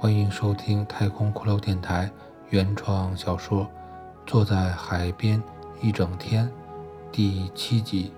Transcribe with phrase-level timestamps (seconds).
[0.00, 2.10] 欢迎收听太空骷髅电台
[2.48, 3.64] 原创小说
[4.26, 5.42] 《坐在海边
[5.82, 6.46] 一整天》
[7.12, 8.10] 第七集。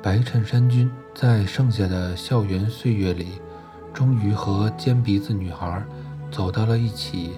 [0.00, 3.40] 白衬衫君在剩下的校园岁月里，
[3.92, 5.82] 终于和尖鼻子女孩
[6.30, 7.32] 走到了一起。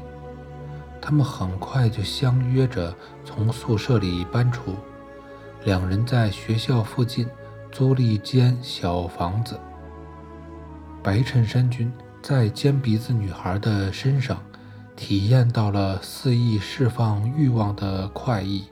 [1.01, 2.95] 他们很快就相约着
[3.25, 4.75] 从宿舍里搬出，
[5.65, 7.27] 两人在学校附近
[7.77, 9.61] 租了一间小房子。
[11.03, 14.43] 白衬衫君在尖鼻子女孩的身上
[14.97, 18.65] 体验到了肆意释放欲望的快意。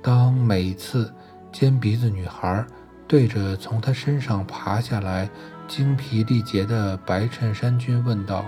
[0.00, 1.12] 当每次
[1.50, 2.64] 尖鼻子女孩
[3.08, 5.28] 对着从他身上爬下来、
[5.66, 8.44] 精疲力竭的白衬衫君问道：“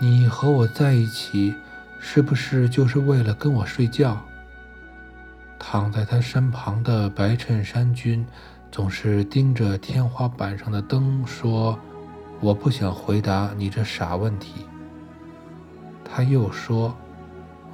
[0.00, 1.54] 你和我在一起，
[2.00, 4.18] 是不是就是为了跟我睡觉？”
[5.62, 8.26] 躺在他身旁的白衬衫君
[8.72, 11.78] 总是盯着天花板上的灯说
[12.40, 14.66] ：“我不想回答你这傻问题。”
[16.02, 16.96] 他又说：“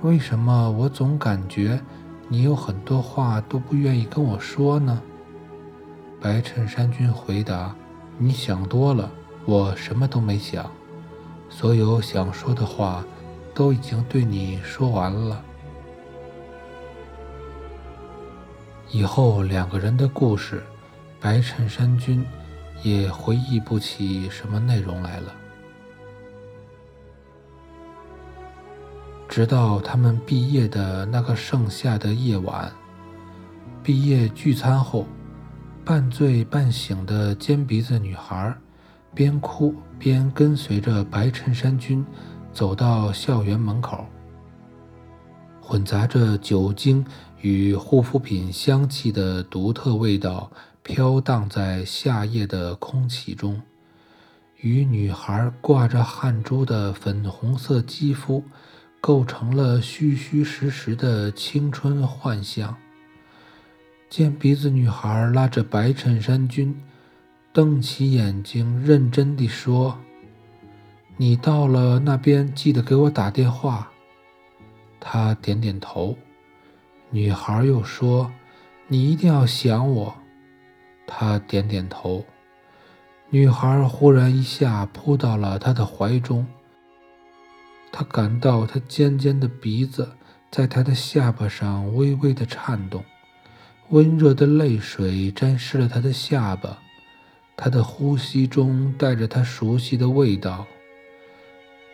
[0.03, 1.81] 为什么我总感觉
[2.29, 5.01] 你有很多话都不愿意跟我说呢？”
[6.21, 7.75] 白衬衫君回答
[8.19, 9.09] ：“你想多了，
[9.45, 10.69] 我什么都没想，
[11.49, 13.05] 所有想说的话
[13.55, 15.41] 都已经对你说完了。
[18.91, 20.63] 以后两个人的故事，
[21.21, 22.25] 白衬衫君
[22.83, 25.35] 也回忆不起什么内容来了。
[29.29, 32.73] 直到他们毕业的那个盛夏的夜晚，
[33.83, 35.07] 毕业聚餐后。”
[35.87, 38.53] 半醉半醒的尖鼻子女孩，
[39.15, 42.05] 边哭边跟随着白衬衫君
[42.53, 44.05] 走到校园门口。
[45.61, 47.07] 混杂着酒精
[47.41, 50.51] 与护肤品香气的独特味道
[50.83, 53.61] 飘荡在夏夜的空气中，
[54.61, 58.43] 与女孩挂着汗珠的粉红色肌肤
[59.01, 62.77] 构成了虚虚实实的青春幻象。
[64.09, 66.81] 尖鼻子女孩拉着白衬衫君，
[67.53, 69.99] 瞪起眼睛，认真地说
[71.19, 73.91] ：“你到了那边，记得给我打电话。”
[75.01, 76.17] 他点点头。
[77.11, 78.33] 女孩又说
[78.89, 80.15] ：“你一定要想我。”
[81.07, 82.25] 他点点头。
[83.31, 86.47] 女孩忽然一下扑到了他的怀中。
[87.93, 90.17] 他感到他尖尖的鼻子
[90.51, 93.05] 在他的下巴上微微的颤动。
[93.91, 96.79] 温热的泪水沾湿了他的下巴，
[97.57, 100.67] 他的呼吸中带着他熟悉的味道。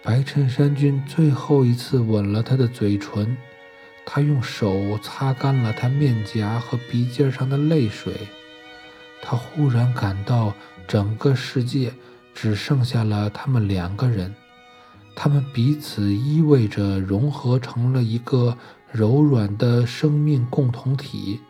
[0.02, 3.36] 白衬衫君最后一次吻了他的嘴唇，
[4.04, 8.12] 他用手擦干了他面颊和鼻尖上的泪水。
[9.22, 10.52] 他忽然感到
[10.88, 11.92] 整个世界
[12.34, 14.34] 只剩下了他们两个人，
[15.14, 18.56] 他们彼此依偎着，融合成了一个
[18.90, 21.40] 柔软的生命共同体。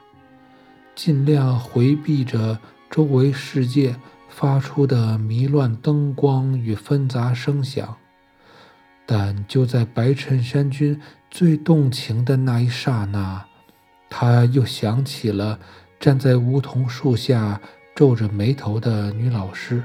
[0.94, 2.58] 尽量回避着
[2.90, 3.96] 周围世界
[4.28, 7.96] 发出的迷乱灯光与纷杂声响，
[9.06, 13.44] 但就在白衬衫君最动情的那一刹那，
[14.08, 15.58] 他又想起了
[15.98, 17.60] 站在梧桐树下
[17.94, 19.82] 皱着眉头的女老师。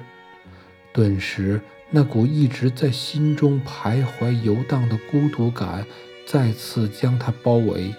[0.93, 5.85] 顿时，那股一直在心中徘徊游荡的孤独感
[6.25, 7.93] 再次将他包围。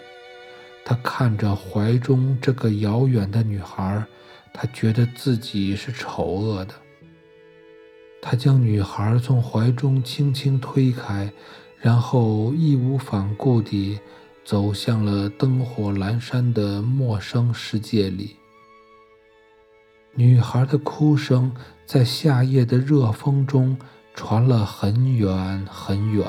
[0.85, 4.03] 他看着怀中这个遥远的女孩，
[4.53, 6.75] 他觉得自己是丑恶的。
[8.21, 11.33] 他将女孩从怀中轻轻推开，
[11.81, 13.99] 然后义无反顾地
[14.45, 18.37] 走向了灯火阑珊的陌生世界里。
[20.15, 21.55] 女孩的哭声
[21.87, 23.79] 在夏夜的热风中
[24.15, 26.27] 传了很远很远，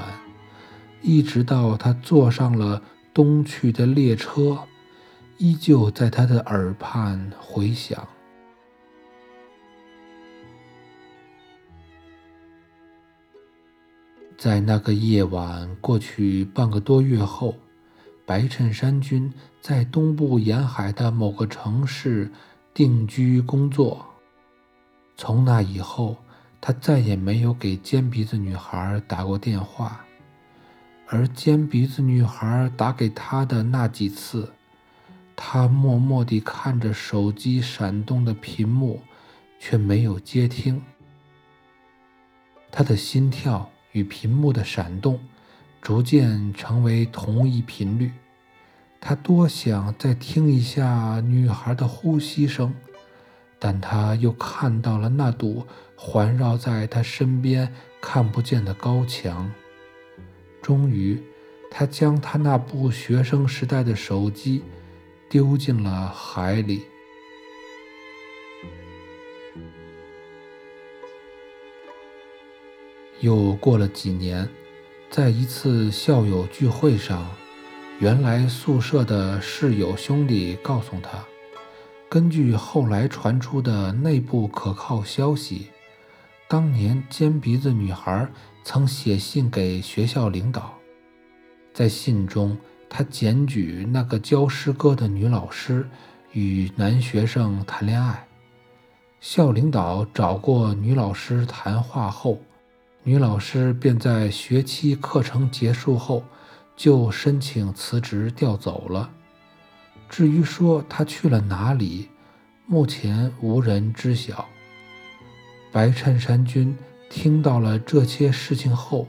[1.02, 2.82] 一直到他坐上了。
[3.12, 4.60] 东去的列车
[5.40, 8.08] 依旧在他的耳畔回响。
[14.40, 17.54] 在那个夜晚过去半个多月后，
[18.26, 22.32] 白衬衫君在东部沿海的某个城市
[22.74, 24.06] 定居工作。
[25.18, 26.16] 从那以后，
[26.62, 30.06] 他再也没有给尖鼻子女孩打过电话。
[31.08, 34.54] 而尖鼻子女孩打给他的那几次，
[35.36, 39.02] 他默默地看着手机闪动的屏幕，
[39.60, 40.82] 却没有接听。
[42.72, 45.20] 他的心跳与屏幕的闪动
[45.82, 48.12] 逐渐成为同一频率。
[49.02, 52.74] 他多想再听一下女孩的呼吸声，
[53.58, 55.66] 但他又看到了那堵
[55.96, 59.50] 环绕在他身边看不见的高墙。
[60.62, 61.24] 终于，
[61.72, 64.64] 他将他那部学生时代的手机
[65.30, 66.84] 丢进了海里。
[73.22, 74.48] 又过了几年，
[75.10, 77.28] 在一次校友聚会上，
[78.00, 81.24] 原来宿舍的室友兄弟告诉他。
[82.08, 85.68] 根据后来传出的内部可靠消息，
[86.48, 88.28] 当年尖鼻子女孩
[88.64, 90.74] 曾写信给学校领导，
[91.74, 92.58] 在信中，
[92.90, 95.88] 她检举那个教诗歌的女老师
[96.32, 98.26] 与男学生谈恋爱。
[99.20, 102.40] 校领导找过女老师谈话后，
[103.04, 106.24] 女老师便在学期课程结束后
[106.76, 109.10] 就申请辞职调走了。
[110.10, 112.10] 至于说他去了哪里，
[112.66, 114.46] 目前无人知晓。
[115.72, 116.78] 白衬衫君
[117.10, 119.08] 听到了这些事情后，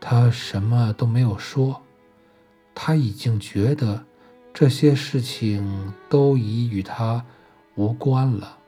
[0.00, 1.82] 他什么都没有说。
[2.74, 4.04] 他已经觉得
[4.52, 7.24] 这些事情都已与他
[7.76, 8.58] 无关了。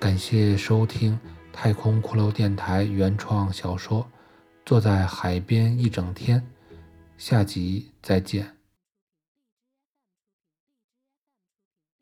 [0.00, 1.20] 感谢收听
[1.52, 4.00] 太空骷髅电台原创小说
[4.64, 6.40] 《坐在海边一整天》，
[7.18, 8.59] 下集再见。